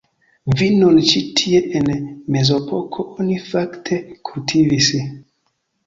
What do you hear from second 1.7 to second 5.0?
en mezepoko oni fakte kultivis.